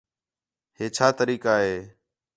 ہے 0.77 0.85
چھا 0.95 1.07
طریقہ 1.19 1.53
ہے 1.65 1.75